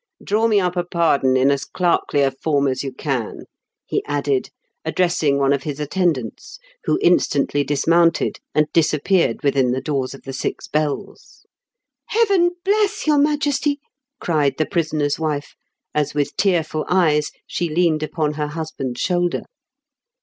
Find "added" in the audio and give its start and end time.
4.07-4.49